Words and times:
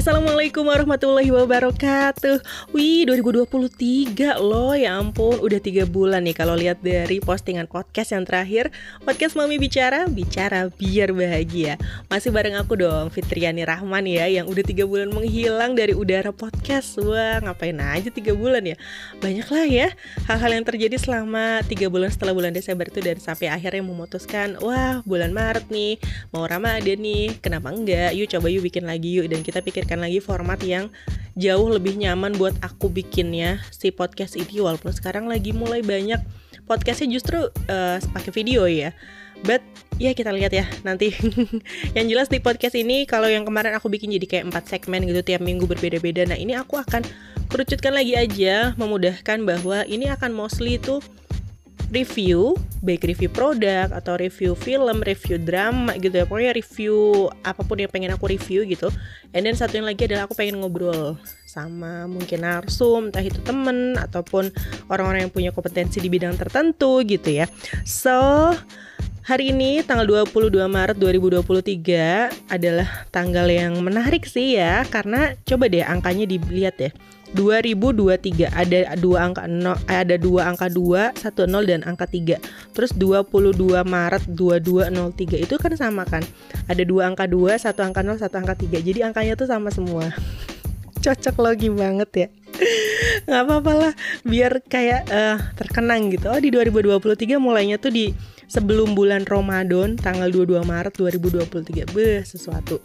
Assalamualaikum 0.00 0.64
warahmatullahi 0.64 1.28
wabarakatuh. 1.28 2.40
Wih 2.72 3.04
2023 3.04 4.40
loh 4.40 4.72
ya 4.72 4.96
ampun. 4.96 5.36
Udah 5.36 5.60
3 5.60 5.84
bulan 5.84 6.24
nih 6.24 6.32
kalau 6.32 6.56
lihat 6.56 6.80
dari 6.80 7.20
postingan 7.20 7.68
podcast 7.68 8.16
yang 8.16 8.24
terakhir. 8.24 8.72
Podcast 9.04 9.36
Mami 9.36 9.60
Bicara, 9.60 10.08
bicara 10.08 10.72
biar 10.72 11.12
bahagia. 11.12 11.76
Masih 12.08 12.32
bareng 12.32 12.56
aku 12.56 12.80
dong 12.80 13.12
Fitriani 13.12 13.60
Rahman 13.60 14.08
ya 14.08 14.24
Yang 14.24 14.48
udah 14.48 14.64
3 14.72 14.88
bulan 14.88 15.08
menghilang 15.12 15.76
dari 15.76 15.92
udara 15.92 16.32
podcast. 16.32 16.96
Wah 16.96 17.36
ngapain 17.44 17.76
aja 17.76 18.08
3 18.08 18.32
bulan 18.32 18.64
ya? 18.64 18.80
Banyak 19.20 19.52
lah 19.52 19.66
ya 19.68 19.88
Hal-hal 20.24 20.56
yang 20.56 20.64
terjadi 20.64 20.96
selama 20.96 21.60
3 21.68 21.76
bulan 21.92 22.08
setelah 22.08 22.32
bulan 22.32 22.56
Desember 22.56 22.88
itu 22.88 23.04
Dan 23.04 23.20
sampai 23.20 23.52
akhirnya 23.52 23.84
memutuskan 23.84 24.56
Wah 24.64 25.04
bulan 25.04 25.36
Maret 25.36 25.68
nih 25.68 26.00
Mau 26.32 26.48
Ramadan 26.48 26.96
nih 26.96 27.36
Kenapa 27.44 27.68
enggak? 27.68 28.16
Yuk 28.16 28.32
coba 28.32 28.48
yuk 28.48 28.64
bikin 28.64 28.88
lagi 28.88 29.20
yuk. 29.20 29.28
Dan 29.28 29.44
kita 29.44 29.60
pikirkan 29.90 30.06
lagi 30.06 30.22
format 30.22 30.62
yang 30.62 30.86
jauh 31.34 31.66
lebih 31.66 31.98
nyaman 31.98 32.38
buat 32.38 32.54
aku 32.62 32.94
bikinnya 32.94 33.58
si 33.74 33.90
podcast 33.90 34.38
ini 34.38 34.62
walaupun 34.62 34.94
sekarang 34.94 35.26
lagi 35.26 35.50
mulai 35.50 35.82
banyak 35.82 36.22
podcastnya 36.70 37.10
justru 37.10 37.50
uh, 37.66 37.98
pakai 38.14 38.30
video 38.30 38.70
ya. 38.70 38.94
But 39.42 39.66
ya 39.98 40.14
kita 40.14 40.30
lihat 40.30 40.54
ya 40.54 40.62
nanti. 40.86 41.10
Yang 41.98 42.06
jelas 42.06 42.28
di 42.30 42.38
podcast 42.38 42.78
ini 42.78 43.02
kalau 43.02 43.26
yang 43.26 43.42
kemarin 43.42 43.74
aku 43.74 43.90
bikin 43.90 44.14
jadi 44.14 44.26
kayak 44.30 44.54
empat 44.54 44.70
segmen 44.70 45.02
gitu 45.10 45.26
tiap 45.26 45.42
minggu 45.42 45.66
berbeda-beda. 45.66 46.22
Nah 46.22 46.38
ini 46.38 46.54
aku 46.54 46.78
akan 46.78 47.02
kerucutkan 47.50 47.90
lagi 47.90 48.14
aja 48.14 48.78
memudahkan 48.78 49.42
bahwa 49.42 49.82
ini 49.90 50.06
akan 50.06 50.30
mostly 50.30 50.78
itu 50.78 51.02
review, 51.90 52.54
baik 52.80 53.02
review 53.06 53.30
produk 53.30 53.90
atau 53.90 54.14
review 54.16 54.54
film, 54.54 55.02
review 55.02 55.36
drama 55.42 55.94
gitu 55.98 56.22
ya. 56.22 56.24
Pokoknya 56.24 56.54
review 56.54 57.28
apa 57.42 57.60
pun 57.66 57.76
yang 57.82 57.90
pengen 57.90 58.14
aku 58.14 58.30
review 58.30 58.62
gitu. 58.64 58.88
And 59.34 59.46
then 59.46 59.58
satu 59.58 59.82
yang 59.82 59.90
lagi 59.90 60.06
adalah 60.06 60.30
aku 60.30 60.38
pengen 60.38 60.62
ngobrol 60.62 61.18
sama 61.44 62.06
mungkin 62.06 62.46
narsum, 62.46 63.10
entah 63.10 63.26
itu 63.26 63.42
temen 63.42 63.98
ataupun 63.98 64.54
orang-orang 64.86 65.26
yang 65.26 65.34
punya 65.34 65.50
kompetensi 65.50 65.98
di 65.98 66.06
bidang 66.06 66.38
tertentu 66.38 67.02
gitu 67.02 67.42
ya. 67.42 67.50
So, 67.82 68.54
Hari 69.20 69.52
ini 69.54 69.84
tanggal 69.86 70.26
22 70.26 70.64
Maret 70.66 70.96
2023 70.98 72.50
adalah 72.50 72.88
tanggal 73.14 73.46
yang 73.46 73.78
menarik 73.78 74.26
sih 74.26 74.58
ya 74.58 74.82
karena 74.88 75.38
coba 75.46 75.70
deh 75.70 75.86
angkanya 75.86 76.26
dilihat 76.26 76.76
ya. 76.80 76.90
2023 77.30 78.50
ada 78.50 78.78
dua 78.98 79.30
angka 79.30 79.46
0 79.46 79.78
eh, 79.86 79.98
ada 80.02 80.16
dua 80.18 80.50
angka 80.50 80.66
2, 80.66 81.14
10 81.14 81.70
dan 81.70 81.80
angka 81.86 82.06
3. 82.10 82.42
Terus 82.74 82.90
22 82.98 83.54
Maret 83.86 84.24
2203 84.34 85.46
itu 85.46 85.54
kan 85.54 85.72
sama 85.78 86.02
kan? 86.02 86.26
Ada 86.66 86.82
dua 86.82 87.10
angka 87.12 87.30
2, 87.30 87.54
satu 87.54 87.86
angka 87.86 88.02
0, 88.02 88.18
satu 88.18 88.36
angka 88.42 88.58
3. 88.58 88.82
Jadi 88.82 89.06
angkanya 89.06 89.38
tuh 89.38 89.46
sama 89.46 89.70
semua. 89.70 90.10
Cocok 91.04 91.36
logi 91.40 91.70
banget 91.70 92.10
ya. 92.12 92.28
Nggak 93.26 93.42
apa-apa 93.46 93.72
lah 93.74 93.92
biar 94.26 94.60
kayak 94.66 95.08
uh, 95.10 95.38
terkenang 95.56 96.10
gitu. 96.12 96.28
Oh 96.30 96.40
di 96.40 96.50
2023 96.52 97.36
mulainya 97.40 97.76
tuh 97.80 97.92
di 97.92 98.12
sebelum 98.50 98.98
bulan 98.98 99.22
Ramadan 99.30 99.94
tanggal 99.94 100.26
22 100.26 100.66
Maret 100.66 100.94
2023 100.98 101.94
beh 101.94 102.26
sesuatu. 102.26 102.82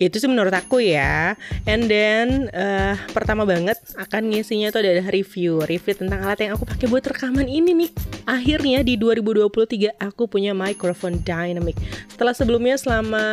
Itu 0.00 0.16
sih 0.16 0.26
menurut 0.26 0.56
aku 0.56 0.80
ya. 0.80 1.36
And 1.68 1.86
then 1.86 2.48
uh, 2.56 2.96
pertama 3.12 3.44
banget 3.44 3.76
akan 4.00 4.32
ngisinya 4.32 4.72
itu 4.72 4.78
adalah 4.80 5.12
review 5.12 5.60
review 5.68 5.94
tentang 5.94 6.24
alat 6.24 6.48
yang 6.48 6.56
aku 6.56 6.64
pakai 6.64 6.88
buat 6.88 7.04
rekaman 7.04 7.46
ini 7.46 7.76
nih. 7.76 7.90
Akhirnya 8.24 8.80
di 8.80 8.96
2023 8.96 10.00
aku 10.00 10.24
punya 10.26 10.56
microphone 10.56 11.20
dynamic. 11.20 11.76
Setelah 12.08 12.32
sebelumnya 12.32 12.80
selama 12.80 13.24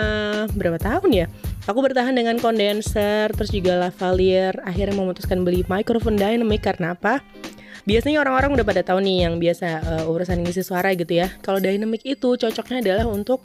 berapa 0.52 0.78
tahun 0.78 1.12
ya 1.16 1.28
Aku 1.70 1.86
bertahan 1.86 2.18
dengan 2.18 2.42
kondenser, 2.42 3.30
terus 3.30 3.54
juga 3.54 3.78
lavalier. 3.78 4.58
Akhirnya 4.66 4.98
memutuskan 4.98 5.46
beli 5.46 5.62
microphone 5.70 6.18
dynamic 6.18 6.66
karena 6.66 6.98
apa? 6.98 7.22
biasanya 7.88 8.22
orang-orang 8.22 8.54
udah 8.54 8.66
pada 8.68 8.82
tahu 8.86 9.02
nih 9.02 9.26
yang 9.26 9.42
biasa 9.42 9.68
uh, 9.82 10.12
urusan 10.14 10.46
ngisi 10.46 10.62
suara 10.62 10.94
gitu 10.94 11.10
ya. 11.10 11.34
Kalau 11.42 11.58
dynamic 11.58 12.06
itu 12.06 12.38
cocoknya 12.38 12.86
adalah 12.86 13.10
untuk 13.10 13.42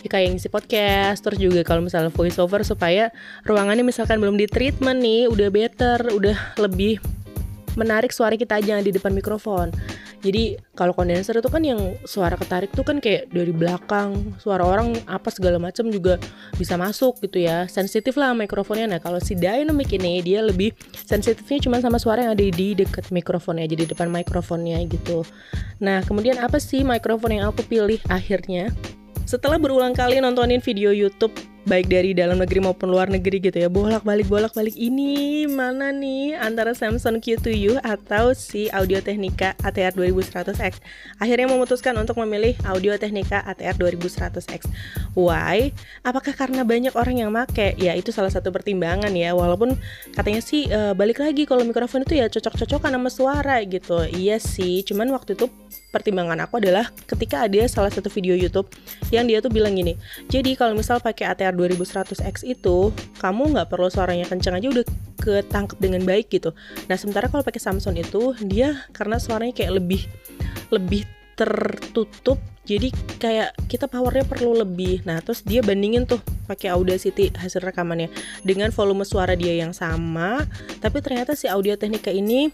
ya 0.00 0.08
kayak 0.08 0.36
ngisi 0.36 0.48
podcast 0.48 1.20
terus 1.20 1.36
juga 1.36 1.60
kalau 1.60 1.84
misalnya 1.84 2.08
voice 2.08 2.40
over 2.40 2.64
supaya 2.64 3.12
ruangannya 3.44 3.84
misalkan 3.84 4.16
belum 4.16 4.40
di 4.40 4.48
treatment 4.48 4.96
nih 5.04 5.28
udah 5.28 5.48
better 5.52 5.98
udah 6.08 6.36
lebih 6.56 6.96
menarik 7.74 8.10
suara 8.14 8.34
kita 8.34 8.58
aja 8.58 8.78
di 8.80 8.90
depan 8.94 9.12
mikrofon. 9.12 9.70
Jadi 10.20 10.60
kalau 10.76 10.92
kondenser 10.92 11.40
itu 11.40 11.48
kan 11.48 11.64
yang 11.64 11.96
suara 12.04 12.36
ketarik 12.36 12.68
tuh 12.76 12.84
kan 12.84 13.00
kayak 13.00 13.32
dari 13.32 13.56
belakang. 13.56 14.36
Suara 14.36 14.68
orang 14.68 14.92
apa 15.08 15.32
segala 15.32 15.56
macam 15.56 15.88
juga 15.88 16.20
bisa 16.60 16.76
masuk 16.76 17.24
gitu 17.24 17.40
ya. 17.40 17.64
Sensitif 17.72 18.20
lah 18.20 18.36
mikrofonnya. 18.36 18.84
Nah 18.84 19.00
kalau 19.00 19.16
si 19.16 19.32
dynamic 19.32 19.88
ini 19.96 20.20
dia 20.20 20.44
lebih 20.44 20.76
sensitifnya 20.92 21.64
cuma 21.64 21.80
sama 21.80 21.96
suara 21.96 22.28
yang 22.28 22.36
ada 22.36 22.44
di 22.44 22.76
dekat 22.76 23.08
mikrofonnya 23.08 23.64
jadi 23.64 23.88
depan 23.96 24.12
mikrofonnya 24.12 24.84
gitu. 24.92 25.24
Nah 25.80 26.04
kemudian 26.04 26.36
apa 26.36 26.60
sih 26.60 26.84
mikrofon 26.84 27.40
yang 27.40 27.48
aku 27.48 27.64
pilih 27.64 27.96
akhirnya? 28.12 28.68
Setelah 29.24 29.56
berulang 29.56 29.96
kali 29.96 30.20
nontonin 30.20 30.60
video 30.60 30.92
YouTube 30.92 31.32
baik 31.68 31.92
dari 31.92 32.16
dalam 32.16 32.40
negeri 32.40 32.64
maupun 32.64 32.88
luar 32.88 33.12
negeri 33.12 33.40
gitu 33.40 33.56
ya 33.60 33.68
bolak 33.68 34.00
balik 34.04 34.28
bolak 34.28 34.52
balik 34.56 34.72
ini 34.76 35.44
mana 35.44 35.92
nih 35.92 36.36
antara 36.36 36.72
Samsung 36.72 37.20
Q2U 37.20 37.80
atau 37.84 38.32
si 38.32 38.72
Audio 38.72 39.00
Technica 39.04 39.52
ATR 39.60 39.92
2100X 39.92 40.80
akhirnya 41.20 41.46
memutuskan 41.52 41.92
untuk 42.00 42.16
memilih 42.22 42.56
Audio 42.64 42.96
Technica 42.96 43.44
ATR 43.44 43.76
2100X 43.76 44.68
why? 45.14 45.74
Apakah 46.06 46.34
karena 46.34 46.62
banyak 46.62 46.94
orang 46.94 47.22
yang 47.22 47.30
make? 47.34 47.76
Ya 47.78 47.92
itu 47.94 48.14
salah 48.14 48.30
satu 48.30 48.54
pertimbangan 48.54 49.10
ya. 49.14 49.34
Walaupun 49.34 49.74
katanya 50.14 50.40
sih 50.42 50.70
uh, 50.70 50.94
balik 50.94 51.22
lagi 51.22 51.46
kalau 51.46 51.66
mikrofon 51.66 52.06
itu 52.06 52.18
ya 52.18 52.26
cocok-cocokan 52.30 52.94
sama 52.94 53.10
suara 53.10 53.56
gitu. 53.66 54.06
Iya 54.10 54.38
sih 54.38 54.82
cuman 54.86 55.10
waktu 55.14 55.34
itu 55.38 55.50
pertimbangan 55.92 56.40
aku 56.48 56.64
adalah 56.64 56.88
ketika 57.04 57.44
ada 57.44 57.68
salah 57.68 57.92
satu 57.92 58.08
video 58.08 58.32
YouTube 58.32 58.72
yang 59.12 59.28
dia 59.28 59.44
tuh 59.44 59.52
bilang 59.52 59.76
gini 59.76 60.00
jadi 60.32 60.56
kalau 60.56 60.72
misal 60.72 61.02
pakai 61.04 61.28
ATR 61.36 61.50
layar 61.50 61.74
2100X 61.74 62.46
itu 62.46 62.94
kamu 63.18 63.42
nggak 63.58 63.68
perlu 63.70 63.90
suaranya 63.90 64.26
kencang 64.30 64.58
aja 64.62 64.70
udah 64.70 64.84
ketangkep 65.20 65.78
dengan 65.82 66.02
baik 66.06 66.30
gitu. 66.32 66.54
Nah 66.88 66.96
sementara 66.96 67.28
kalau 67.28 67.44
pakai 67.44 67.60
Samsung 67.60 67.98
itu 67.98 68.32
dia 68.46 68.86
karena 68.94 69.18
suaranya 69.18 69.52
kayak 69.52 69.82
lebih 69.82 70.06
lebih 70.70 71.04
tertutup 71.34 72.38
jadi 72.68 72.92
kayak 73.16 73.56
kita 73.66 73.88
powernya 73.88 74.28
perlu 74.28 74.60
lebih 74.60 75.00
nah 75.08 75.24
terus 75.24 75.40
dia 75.40 75.64
bandingin 75.64 76.04
tuh 76.04 76.20
pakai 76.44 76.68
Audacity 76.68 77.32
hasil 77.32 77.64
rekamannya 77.64 78.12
dengan 78.44 78.68
volume 78.70 79.08
suara 79.08 79.32
dia 79.32 79.56
yang 79.56 79.72
sama 79.72 80.44
tapi 80.84 81.00
ternyata 81.00 81.32
si 81.32 81.48
Audio 81.48 81.80
Technica 81.80 82.12
ini 82.12 82.52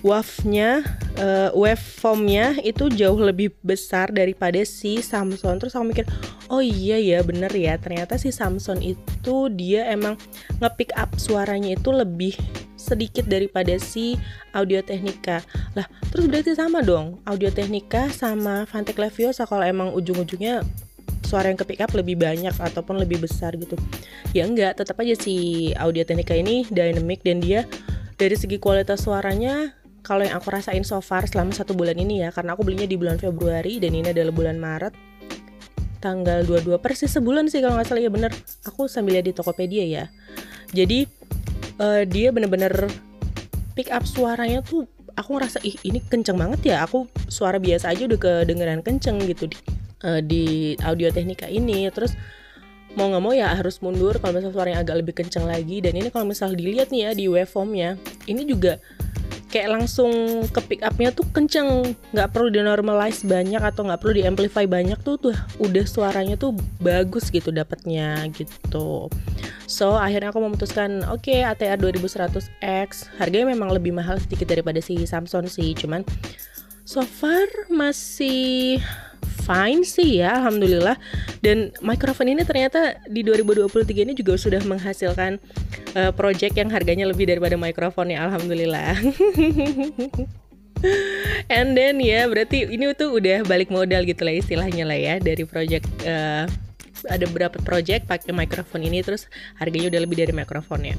wave-nya 0.00 0.84
uh, 1.20 1.50
waveformnya 1.52 2.60
itu 2.64 2.88
jauh 2.92 3.18
lebih 3.20 3.52
besar 3.60 4.08
daripada 4.10 4.60
si 4.64 5.04
Samsung. 5.04 5.60
Terus 5.60 5.76
aku 5.76 5.84
mikir 5.92 6.06
oh 6.48 6.64
iya 6.64 6.96
ya 6.96 7.20
bener 7.20 7.52
ya. 7.52 7.76
Ternyata 7.76 8.16
si 8.16 8.32
Samsung 8.32 8.80
itu 8.80 9.36
dia 9.52 9.88
emang 9.92 10.16
nge-pick 10.60 10.92
up 10.96 11.12
suaranya 11.20 11.76
itu 11.76 11.92
lebih 11.92 12.34
sedikit 12.80 13.28
daripada 13.28 13.76
si 13.76 14.16
Audio 14.56 14.80
Technica. 14.80 15.44
Lah 15.76 15.84
terus 16.08 16.26
berarti 16.26 16.56
sama 16.56 16.80
dong. 16.80 17.20
Audio 17.28 17.52
Technica 17.52 18.08
sama 18.08 18.64
Fantech 18.64 18.96
Leviosa 18.96 19.44
kalau 19.44 19.62
emang 19.62 19.92
ujung-ujungnya 19.92 20.64
suara 21.20 21.52
yang 21.52 21.60
ke 21.60 21.68
pick 21.68 21.84
up 21.84 21.92
lebih 21.92 22.16
banyak 22.18 22.56
ataupun 22.56 22.96
lebih 22.98 23.20
besar 23.20 23.54
gitu. 23.54 23.76
Ya 24.32 24.48
enggak 24.48 24.80
tetap 24.80 24.96
aja 24.98 25.14
si 25.14 25.70
Audio 25.76 26.02
Technica 26.02 26.32
ini 26.32 26.64
dynamic 26.72 27.20
dan 27.20 27.44
dia 27.44 27.68
dari 28.16 28.36
segi 28.36 28.60
kualitas 28.60 29.04
suaranya 29.04 29.79
kalau 30.00 30.24
yang 30.24 30.36
aku 30.40 30.48
rasain 30.48 30.82
so 30.82 30.98
far 31.04 31.28
selama 31.28 31.52
satu 31.52 31.76
bulan 31.76 31.96
ini 31.96 32.24
ya 32.24 32.32
karena 32.32 32.56
aku 32.56 32.64
belinya 32.64 32.88
di 32.88 32.96
bulan 32.96 33.20
Februari 33.20 33.76
dan 33.78 33.92
ini 33.92 34.12
adalah 34.12 34.32
bulan 34.32 34.56
Maret 34.56 34.94
tanggal 36.00 36.42
22 36.48 36.80
persis 36.80 37.12
sebulan 37.12 37.52
sih 37.52 37.60
kalau 37.60 37.76
nggak 37.76 37.86
salah 37.86 38.02
ya 38.02 38.10
bener. 38.10 38.32
Aku 38.64 38.88
sambil 38.88 39.20
lihat 39.20 39.28
di 39.28 39.36
Tokopedia 39.36 39.84
ya. 39.84 40.04
Jadi 40.72 41.04
uh, 41.78 42.02
dia 42.08 42.32
bener-bener 42.32 42.88
pick 43.76 43.92
up 43.92 44.02
suaranya 44.08 44.64
tuh 44.64 44.88
aku 45.14 45.36
ngerasa 45.36 45.60
ih 45.60 45.76
ini 45.84 46.00
kenceng 46.00 46.40
banget 46.40 46.74
ya 46.74 46.76
aku 46.88 47.04
suara 47.28 47.60
biasa 47.60 47.92
aja 47.92 48.08
udah 48.08 48.18
kedengeran 48.18 48.80
kenceng 48.80 49.20
gitu. 49.28 49.46
Di, 49.52 49.56
uh, 50.02 50.20
di 50.24 50.74
audio 50.80 51.12
teknika 51.12 51.46
ini 51.46 51.84
terus 51.92 52.16
mau 52.96 53.06
nggak 53.06 53.22
mau 53.22 53.30
ya 53.30 53.54
harus 53.54 53.78
mundur 53.84 54.18
kalau 54.18 54.34
misalnya 54.34 54.56
suaranya 54.56 54.78
agak 54.80 54.96
lebih 55.04 55.14
kenceng 55.20 55.44
lagi. 55.44 55.84
Dan 55.84 56.00
ini 56.00 56.08
kalau 56.08 56.24
misalnya 56.24 56.56
dilihat 56.56 56.88
nih 56.88 57.00
ya 57.06 57.10
di 57.12 57.24
waveformnya 57.28 58.00
ini 58.24 58.42
juga 58.48 58.80
kayak 59.50 59.68
langsung 59.76 60.10
ke 60.48 60.60
pick 60.64 60.80
upnya 60.86 61.10
tuh 61.10 61.26
kenceng. 61.34 61.92
Nggak 62.14 62.30
perlu 62.30 62.48
di 62.48 62.62
normalize 62.62 63.26
banyak 63.26 63.60
atau 63.60 63.84
nggak 63.84 64.00
perlu 64.00 64.14
di 64.16 64.22
amplify 64.24 64.64
banyak 64.64 64.96
tuh 65.02 65.18
tuh 65.18 65.34
udah 65.58 65.84
suaranya 65.84 66.38
tuh 66.38 66.54
bagus 66.78 67.28
gitu 67.28 67.50
dapatnya 67.50 68.30
gitu. 68.32 69.10
So 69.66 69.98
akhirnya 69.98 70.30
aku 70.30 70.40
memutuskan 70.42 71.02
oke 71.10 71.26
okay, 71.26 71.42
ATR 71.42 71.78
2100X 71.78 73.18
harganya 73.18 73.50
memang 73.54 73.74
lebih 73.74 73.94
mahal 73.94 74.18
sedikit 74.22 74.50
daripada 74.50 74.78
si 74.78 74.98
Samsung 75.06 75.46
sih 75.46 75.74
cuman 75.78 76.02
so 76.82 77.06
far 77.06 77.46
masih 77.70 78.82
fine 79.46 79.82
sih 79.82 80.22
ya 80.22 80.38
alhamdulillah. 80.42 80.94
Dan 81.42 81.74
microphone 81.82 82.34
ini 82.34 82.42
ternyata 82.46 82.98
di 83.08 83.26
2023 83.26 84.06
ini 84.06 84.12
juga 84.14 84.38
sudah 84.38 84.62
menghasilkan 84.62 85.42
uh, 85.94 86.12
project 86.14 86.54
yang 86.58 86.70
harganya 86.70 87.06
lebih 87.08 87.26
daripada 87.26 87.54
microphone 87.54 88.14
ya 88.14 88.26
alhamdulillah 88.26 88.96
And 91.52 91.76
then 91.76 92.00
ya 92.00 92.24
berarti 92.24 92.64
ini 92.72 92.88
tuh 92.96 93.20
udah 93.20 93.44
balik 93.44 93.68
modal 93.68 94.00
gitu 94.08 94.24
lah 94.24 94.32
istilahnya 94.32 94.88
lah 94.88 94.96
ya 94.96 95.14
dari 95.20 95.44
project 95.44 95.84
uh, 96.08 96.48
ada 97.08 97.24
berapa 97.28 97.56
project 97.64 98.08
pakai 98.08 98.32
microphone 98.32 98.84
ini 98.84 99.00
terus 99.00 99.28
harganya 99.56 99.92
udah 99.92 100.00
lebih 100.04 100.16
dari 100.20 100.32
mikrofonnya. 100.32 100.96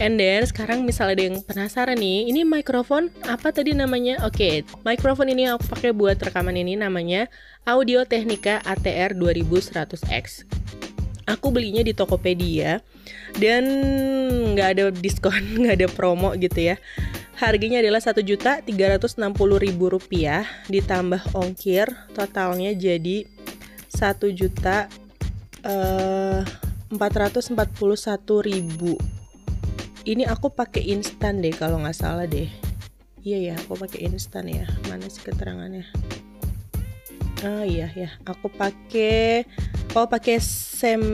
And 0.00 0.16
then 0.16 0.48
sekarang 0.48 0.88
misalnya 0.88 1.12
ada 1.12 1.24
yang 1.28 1.38
penasaran 1.44 2.00
nih, 2.00 2.32
ini 2.32 2.40
mikrofon 2.40 3.12
apa 3.28 3.52
tadi 3.52 3.76
namanya? 3.76 4.24
Oke, 4.24 4.64
okay, 4.64 4.80
mikrofon 4.80 5.28
ini 5.28 5.52
aku 5.52 5.68
pakai 5.68 5.92
buat 5.92 6.16
rekaman 6.16 6.56
ini 6.56 6.72
namanya 6.80 7.28
Audio 7.68 8.08
Technica 8.08 8.64
ATR 8.64 9.12
2100X. 9.12 10.48
Aku 11.28 11.52
belinya 11.52 11.84
di 11.84 11.92
Tokopedia 11.92 12.80
dan 13.36 13.64
nggak 14.56 14.68
ada 14.76 14.84
diskon, 14.94 15.40
nggak 15.64 15.76
ada 15.84 15.88
promo 15.90 16.32
gitu 16.36 16.72
ya. 16.72 16.76
Harganya 17.40 17.80
adalah 17.80 18.04
satu 18.04 18.20
juta 18.20 18.60
tiga 18.60 18.92
ratus 18.92 19.16
enam 19.16 19.32
puluh 19.32 19.56
ribu 19.56 19.88
rupiah 19.88 20.44
ditambah 20.68 21.32
ongkir, 21.32 21.88
totalnya 22.12 22.76
jadi 22.76 23.24
satu 23.88 24.28
juta 24.28 24.92
eh, 25.64 26.44
empat 26.92 27.12
ratus 27.16 27.48
empat 27.48 27.72
puluh 27.76 27.96
satu 27.96 28.44
ribu. 28.44 29.00
Ini 30.04 30.28
aku 30.28 30.52
pakai 30.52 30.84
instan 30.92 31.40
deh 31.40 31.52
kalau 31.52 31.80
nggak 31.80 31.96
salah 31.96 32.24
deh. 32.28 32.48
Iya 33.20 33.52
ya 33.52 33.54
aku 33.60 33.76
pakai 33.76 34.08
instan 34.08 34.48
ya. 34.48 34.64
Mana 34.88 35.08
sih 35.12 35.20
keterangannya? 35.20 35.84
Oh 37.40 37.64
iya 37.64 37.88
ya 37.96 38.12
aku 38.28 38.52
pakai 38.52 39.48
oh 39.94 40.06
pakai 40.06 40.38
same 40.80 41.04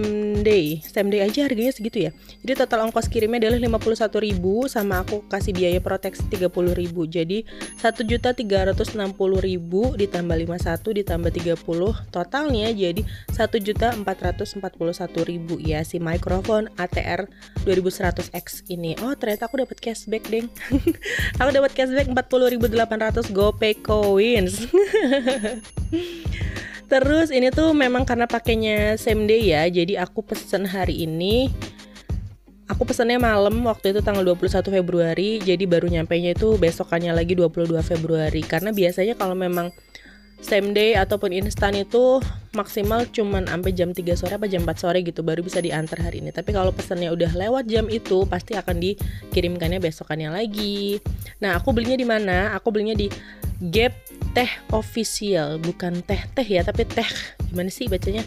day. 0.46 0.78
Same 0.86 1.10
day 1.10 1.26
aja 1.26 1.42
harganya 1.42 1.74
segitu 1.74 2.06
ya. 2.06 2.14
Jadi 2.46 2.62
total 2.62 2.86
ongkos 2.86 3.10
kirimnya 3.10 3.50
adalah 3.50 3.58
51.000 3.58 4.38
sama 4.70 5.02
aku 5.02 5.26
kasih 5.26 5.50
biaya 5.50 5.82
proteksi 5.82 6.22
30.000 6.30 6.86
jadi 7.10 7.42
1.360.000 7.82 8.94
ditambah 9.98 10.36
51 10.38 11.02
ditambah 11.02 11.30
30 11.34 12.14
totalnya 12.14 12.70
jadi 12.70 13.02
1.441.000 13.34 15.66
ya 15.66 15.82
si 15.82 15.98
microphone 15.98 16.70
ATR 16.78 17.26
2100X 17.66 18.70
ini. 18.70 18.94
Oh 19.02 19.18
ternyata 19.18 19.50
aku 19.50 19.66
dapat 19.66 19.82
cashback 19.82 20.30
deng. 20.30 20.46
Aku 21.42 21.50
dapat 21.50 21.74
cashback 21.74 22.06
40.800 22.06 23.34
GoPay 23.34 23.82
coins 23.82 24.62
Terus 26.86 27.34
ini 27.34 27.50
tuh 27.50 27.74
memang 27.74 28.06
karena 28.06 28.30
pakainya 28.30 28.94
same 28.94 29.26
day 29.26 29.50
ya, 29.50 29.66
jadi 29.66 30.06
aku 30.06 30.22
pesen 30.22 30.66
hari 30.66 31.02
ini. 31.02 31.50
Aku 32.66 32.82
pesennya 32.82 33.22
malam 33.22 33.62
waktu 33.62 33.94
itu 33.94 34.02
tanggal 34.02 34.26
21 34.26 34.74
Februari, 34.74 35.38
jadi 35.38 35.64
baru 35.70 35.86
nyampe 35.86 36.18
nya 36.18 36.34
itu 36.34 36.58
besokannya 36.58 37.14
lagi 37.14 37.38
22 37.38 37.78
Februari. 37.82 38.42
Karena 38.42 38.74
biasanya 38.74 39.14
kalau 39.14 39.38
memang 39.38 39.70
same 40.42 40.76
day 40.76 40.92
ataupun 40.98 41.32
instan 41.32 41.78
itu 41.78 42.20
maksimal 42.52 43.08
cuman 43.08 43.48
sampai 43.48 43.72
jam 43.72 43.94
3 43.94 44.18
sore 44.18 44.34
apa 44.36 44.44
jam 44.50 44.66
4 44.66 44.82
sore 44.82 45.00
gitu 45.00 45.22
baru 45.22 45.46
bisa 45.46 45.62
diantar 45.62 46.02
hari 46.02 46.20
ini. 46.20 46.34
Tapi 46.34 46.50
kalau 46.50 46.74
pesannya 46.74 47.14
udah 47.14 47.32
lewat 47.38 47.70
jam 47.70 47.86
itu 47.86 48.26
pasti 48.26 48.58
akan 48.58 48.82
dikirimkannya 48.82 49.78
besokannya 49.78 50.34
lagi. 50.34 50.98
Nah, 51.38 51.56
aku 51.58 51.70
belinya 51.70 51.96
di 51.96 52.06
mana? 52.06 52.52
Aku 52.58 52.74
belinya 52.74 52.98
di 52.98 53.08
Gap 53.56 54.05
Teh 54.36 54.50
Official, 54.72 55.56
bukan 55.60 56.04
teh 56.04 56.20
teh 56.36 56.46
ya, 56.46 56.60
tapi 56.60 56.84
teh. 56.84 57.08
Gimana 57.48 57.72
sih 57.72 57.88
bacanya? 57.88 58.26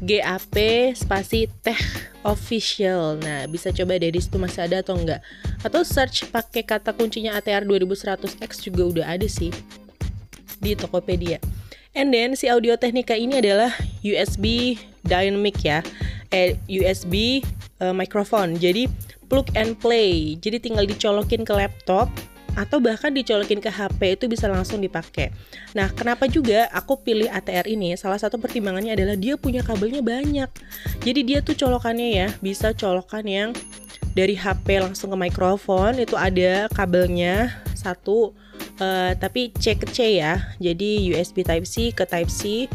GAP 0.00 0.56
spasi 0.96 1.52
Teh 1.60 1.76
Official. 2.24 3.20
Nah, 3.20 3.44
bisa 3.44 3.68
coba 3.68 4.00
deh 4.00 4.08
di 4.08 4.20
situ 4.20 4.40
masih 4.40 4.64
ada 4.64 4.80
atau 4.80 4.96
enggak. 4.96 5.20
Atau 5.60 5.84
search 5.84 6.32
pakai 6.32 6.64
kata 6.64 6.96
kuncinya 6.96 7.36
ATR 7.36 7.68
2100X 7.68 8.64
juga 8.64 8.82
udah 8.88 9.06
ada 9.12 9.28
sih 9.28 9.52
di 10.60 10.72
Tokopedia. 10.72 11.36
And 11.92 12.14
then 12.14 12.38
si 12.38 12.48
audio 12.48 12.80
teknika 12.80 13.12
ini 13.18 13.44
adalah 13.44 13.76
USB 14.00 14.78
dynamic 15.04 15.60
ya. 15.60 15.84
Eh 16.32 16.56
USB 16.70 17.44
uh, 17.84 17.92
microphone. 17.92 18.56
Jadi 18.56 18.88
plug 19.28 19.52
and 19.52 19.76
play. 19.76 20.38
Jadi 20.40 20.64
tinggal 20.64 20.88
dicolokin 20.88 21.44
ke 21.44 21.52
laptop 21.52 22.08
atau 22.58 22.82
bahkan 22.82 23.10
dicolokin 23.14 23.62
ke 23.62 23.70
HP 23.70 24.18
itu 24.18 24.24
bisa 24.26 24.50
langsung 24.50 24.82
dipakai. 24.82 25.30
Nah, 25.76 25.90
kenapa 25.92 26.26
juga 26.26 26.66
aku 26.74 26.98
pilih 27.00 27.30
ATR 27.30 27.66
ini? 27.70 27.94
Salah 27.94 28.18
satu 28.18 28.38
pertimbangannya 28.38 28.94
adalah 28.94 29.14
dia 29.14 29.38
punya 29.38 29.62
kabelnya 29.62 30.02
banyak. 30.02 30.50
Jadi 31.02 31.20
dia 31.22 31.38
tuh 31.42 31.54
colokannya 31.54 32.08
ya, 32.14 32.28
bisa 32.42 32.74
colokan 32.74 33.24
yang 33.26 33.50
dari 34.14 34.34
HP 34.34 34.82
langsung 34.82 35.14
ke 35.14 35.18
mikrofon 35.18 36.02
itu 36.02 36.18
ada 36.18 36.66
kabelnya 36.74 37.62
satu 37.78 38.34
uh, 38.82 39.12
tapi 39.14 39.54
C 39.54 39.78
ke 39.78 39.86
C 39.86 40.18
ya. 40.18 40.40
Jadi 40.58 41.14
USB 41.14 41.46
Type 41.46 41.66
C 41.66 41.94
ke 41.94 42.04
Type 42.04 42.30
C. 42.30 42.66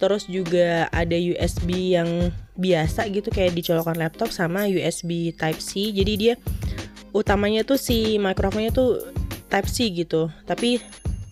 Terus 0.00 0.24
juga 0.24 0.88
ada 0.96 1.12
USB 1.12 1.92
yang 1.92 2.32
biasa 2.56 3.04
gitu 3.12 3.28
kayak 3.28 3.52
dicolokan 3.52 4.00
laptop 4.00 4.32
sama 4.32 4.64
USB 4.64 5.36
Type 5.36 5.60
C. 5.60 5.92
Jadi 5.92 6.12
dia 6.16 6.34
utamanya 7.12 7.66
tuh 7.66 7.76
si 7.76 8.16
mikrofonnya 8.16 8.72
tuh 8.72 9.12
Type 9.50 9.68
C 9.68 9.90
gitu. 9.90 10.30
Tapi 10.46 10.78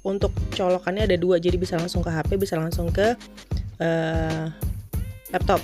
untuk 0.03 0.35
colokannya 0.55 1.07
ada 1.07 1.17
dua 1.17 1.39
jadi 1.39 1.55
bisa 1.55 1.79
langsung 1.79 2.03
ke 2.03 2.11
HP 2.11 2.35
bisa 2.37 2.59
langsung 2.59 2.91
ke 2.91 3.15
uh, 3.79 4.45
laptop. 5.31 5.63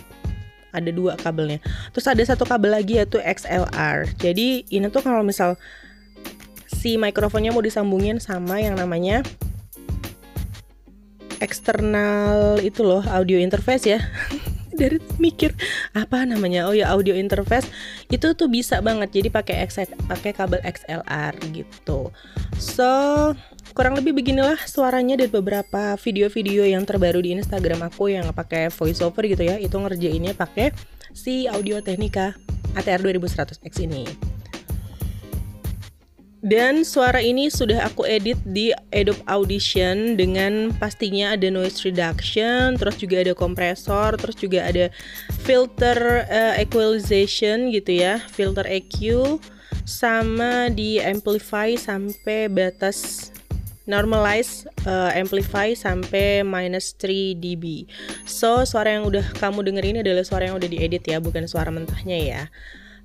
Ada 0.75 0.91
dua 0.91 1.15
kabelnya. 1.19 1.63
Terus 1.95 2.07
ada 2.07 2.23
satu 2.23 2.47
kabel 2.47 2.75
lagi 2.75 2.99
yaitu 2.99 3.19
XLR 3.23 4.11
jadi 4.19 4.67
ini 4.67 4.87
tuh 4.91 5.03
kalau 5.07 5.23
misal 5.23 5.55
si 6.85 7.01
mikrofonnya 7.01 7.49
mau 7.49 7.65
disambungin 7.65 8.21
sama 8.21 8.61
yang 8.61 8.77
namanya 8.77 9.25
eksternal 11.41 12.61
itu 12.61 12.85
loh 12.85 13.01
audio 13.09 13.41
interface 13.41 13.89
ya 13.89 14.01
dari 14.75 14.99
mikir 15.23 15.55
apa 15.95 16.27
namanya 16.27 16.67
oh 16.69 16.75
ya 16.75 16.91
audio 16.93 17.15
interface 17.15 17.71
itu 18.11 18.35
tuh 18.35 18.51
bisa 18.51 18.83
banget. 18.83 19.11
Jadi 19.15 19.29
pakai 19.31 19.67
pakai 20.11 20.33
kabel 20.35 20.61
XLR 20.63 21.35
gitu. 21.55 22.11
So 22.59 22.91
kurang 23.75 23.99
lebih 23.99 24.15
beginilah 24.15 24.59
suaranya 24.67 25.19
dari 25.19 25.31
beberapa 25.31 25.99
video-video 25.99 26.67
yang 26.67 26.87
terbaru 26.87 27.23
di 27.23 27.35
Instagram 27.35 27.87
aku 27.89 28.13
yang 28.13 28.27
pakai 28.35 28.71
voiceover 28.71 29.25
gitu 29.31 29.47
ya. 29.47 29.57
Itu 29.59 29.79
ngerjainnya 29.81 30.35
pakai 30.35 30.75
si 31.15 31.47
Audio 31.47 31.79
Technica 31.79 32.35
ATR 32.75 33.01
2100X 33.07 33.87
ini 33.87 34.34
dan 36.45 36.85
suara 36.85 37.25
ini 37.25 37.49
sudah 37.49 37.89
aku 37.89 38.05
edit 38.05 38.37
di 38.45 38.69
Adobe 38.93 39.25
Audition 39.33 40.13
dengan 40.21 40.77
pastinya 40.77 41.33
ada 41.33 41.49
noise 41.49 41.81
reduction, 41.89 42.77
terus 42.77 43.01
juga 43.01 43.25
ada 43.25 43.33
kompresor, 43.33 44.21
terus 44.21 44.37
juga 44.37 44.69
ada 44.69 44.93
filter 45.41 46.29
uh, 46.29 46.55
equalization 46.61 47.73
gitu 47.73 47.97
ya, 47.97 48.21
filter 48.29 48.69
EQ 48.69 49.41
sama 49.89 50.69
di 50.69 51.01
amplify 51.01 51.81
sampai 51.81 52.53
batas 52.53 53.33
normalize 53.85 54.65
uh, 54.89 55.13
amplify 55.13 55.73
sampai 55.73 56.45
minus 56.45 56.93
3 56.97 57.41
dB. 57.41 57.89
So 58.29 58.65
suara 58.69 59.01
yang 59.01 59.09
udah 59.09 59.25
kamu 59.41 59.65
dengerin 59.65 60.01
adalah 60.05 60.25
suara 60.25 60.49
yang 60.49 60.57
udah 60.61 60.69
diedit 60.69 61.05
ya, 61.09 61.21
bukan 61.21 61.49
suara 61.49 61.73
mentahnya 61.73 62.21
ya. 62.21 62.43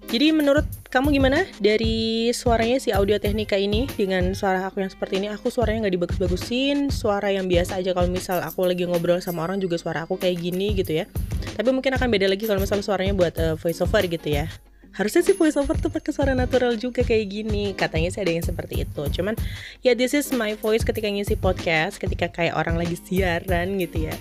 Jadi 0.10 0.34
menurut 0.34 0.66
kamu 0.90 1.14
gimana 1.22 1.46
dari 1.62 2.34
suaranya 2.34 2.82
si 2.82 2.90
audio 2.90 3.22
teknika 3.22 3.54
ini 3.54 3.86
dengan 3.94 4.34
suara 4.34 4.66
aku 4.66 4.82
yang 4.82 4.90
seperti 4.90 5.22
ini? 5.22 5.30
Aku 5.30 5.54
suaranya 5.54 5.86
nggak 5.86 5.96
dibagus-bagusin, 6.02 6.90
suara 6.90 7.30
yang 7.30 7.46
biasa 7.46 7.78
aja 7.78 7.94
kalau 7.94 8.10
misal 8.10 8.42
aku 8.42 8.66
lagi 8.66 8.90
ngobrol 8.90 9.22
sama 9.22 9.46
orang 9.46 9.62
juga 9.62 9.78
suara 9.78 10.10
aku 10.10 10.18
kayak 10.18 10.42
gini 10.42 10.74
gitu 10.74 10.98
ya. 10.98 11.06
Tapi 11.54 11.70
mungkin 11.70 11.94
akan 11.94 12.10
beda 12.10 12.26
lagi 12.26 12.50
kalau 12.50 12.58
misal 12.58 12.82
suaranya 12.82 13.14
buat 13.14 13.38
uh, 13.38 13.54
voiceover 13.62 14.10
gitu 14.10 14.34
ya 14.34 14.50
harusnya 14.94 15.22
sih 15.22 15.36
voiceover 15.38 15.78
tuh 15.78 15.94
pakai 15.94 16.12
suara 16.12 16.34
natural 16.34 16.76
juga 16.76 17.06
kayak 17.06 17.26
gini. 17.30 17.72
Katanya 17.78 18.10
sih 18.14 18.22
ada 18.22 18.32
yang 18.34 18.46
seperti 18.46 18.84
itu. 18.84 19.02
Cuman 19.10 19.38
ya 19.86 19.94
this 19.94 20.14
is 20.14 20.30
my 20.36 20.54
voice 20.60 20.82
ketika 20.84 21.08
ngisi 21.08 21.40
podcast 21.40 22.02
ketika 22.02 22.30
kayak 22.30 22.58
orang 22.58 22.76
lagi 22.78 22.98
siaran 22.98 23.78
gitu 23.78 24.10
ya. 24.10 24.16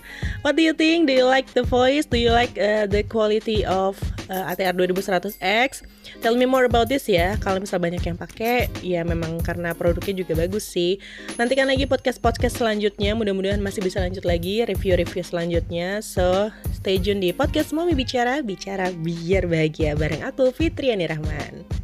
What 0.45 0.55
do 0.55 0.63
you 0.63 0.77
think? 0.77 1.09
Do 1.09 1.15
you 1.15 1.27
like 1.27 1.53
the 1.57 1.65
voice? 1.65 2.07
Do 2.07 2.21
you 2.21 2.31
like 2.31 2.55
uh, 2.57 2.89
the 2.89 3.05
quality 3.05 3.65
of 3.65 3.99
uh, 4.29 4.51
ATR 4.53 4.77
2100X 4.77 5.98
tell 6.21 6.35
me 6.35 6.45
more 6.45 6.67
about 6.67 6.91
this 6.91 7.07
ya. 7.07 7.39
Kalau 7.41 7.63
misal 7.63 7.79
banyak 7.79 8.03
yang 8.03 8.19
pakai 8.19 8.69
ya 8.83 9.07
memang 9.07 9.41
karena 9.45 9.73
produknya 9.73 10.25
juga 10.25 10.35
bagus 10.35 10.67
sih. 10.67 11.01
Nantikan 11.37 11.71
lagi 11.71 11.87
podcast 11.87 12.19
podcast 12.19 12.59
selanjutnya. 12.61 13.15
Mudah-mudahan 13.15 13.63
masih 13.63 13.81
bisa 13.81 14.03
lanjut 14.03 14.27
lagi 14.27 14.67
review-review 14.67 15.23
selanjutnya. 15.23 16.03
So 16.03 16.51
stay 16.75 16.99
tune 16.99 17.23
di 17.23 17.31
podcast 17.31 17.71
Mami 17.71 17.95
Bicara. 17.95 18.43
Bicara 18.43 18.91
biar 18.93 19.47
bahagia 19.47 19.95
bareng 19.95 20.27
aku 20.27 20.51
Fitriani 20.51 21.07
Rahman. 21.07 21.78